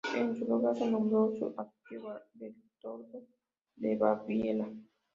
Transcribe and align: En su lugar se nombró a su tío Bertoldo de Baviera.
En 0.15 0.35
su 0.35 0.45
lugar 0.45 0.75
se 0.75 0.89
nombró 0.89 1.25
a 1.31 1.35
su 1.35 1.55
tío 1.87 2.01
Bertoldo 2.41 3.21
de 3.75 3.95
Baviera. 3.97 4.67